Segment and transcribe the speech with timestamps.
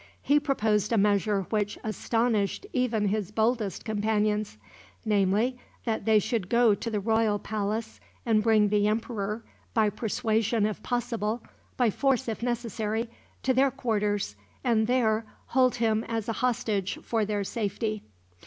[0.23, 4.57] He proposed a measure which astonished even his boldest companions;
[5.05, 9.43] namely, that they should go to the royal palace, and bring the emperor
[9.75, 11.43] by persuasion if possible,
[11.77, 13.11] by force if necessary
[13.43, 18.01] to their quarters, and there hold him as a hostage for their safety.